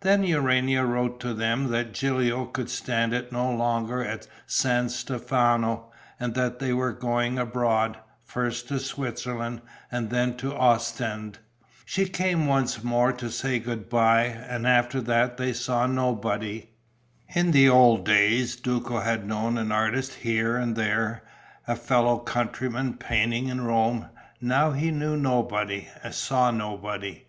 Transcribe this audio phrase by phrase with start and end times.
[0.00, 5.92] Then Urania wrote to them that Gilio could stand it no longer at San Stefano
[6.18, 9.60] and that they were going abroad, first to Switzerland
[9.92, 11.40] and then to Ostend.
[11.84, 16.70] She came once more to say good bye; and after that they saw nobody.
[17.34, 21.22] In the old days Duco had known an artist here and there,
[21.68, 24.06] a fellow countryman painting in Rome;
[24.40, 27.26] now he knew nobody, saw nobody.